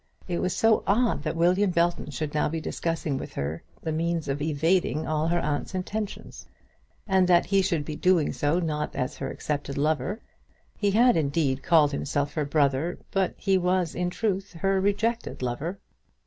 It 0.27 0.39
was 0.41 0.55
so 0.55 0.81
odd 0.87 1.21
that 1.21 1.35
William 1.35 1.69
Belton 1.69 2.09
should 2.09 2.33
now 2.33 2.49
be 2.49 2.59
discussing 2.59 3.19
with 3.19 3.33
her 3.33 3.61
the 3.83 3.91
means 3.91 4.27
of 4.27 4.41
evading 4.41 5.05
all 5.07 5.27
her 5.27 5.37
aunt's 5.39 5.75
intentions, 5.75 6.47
and 7.07 7.27
that 7.27 7.45
he 7.45 7.61
should 7.61 7.85
be 7.85 7.95
doing 7.95 8.33
so, 8.33 8.57
not 8.57 8.95
as 8.95 9.17
her 9.17 9.29
accepted 9.29 9.77
lover. 9.77 10.19
He 10.75 10.89
had, 10.89 11.15
indeed, 11.15 11.61
called 11.61 11.91
himself 11.91 12.33
her 12.33 12.45
brother, 12.45 12.97
but 13.11 13.35
he 13.37 13.59
was 13.59 13.93
in 13.93 14.09
truth 14.09 14.53
her 14.53 14.81
rejected 14.81 15.43
lover. 15.43 15.77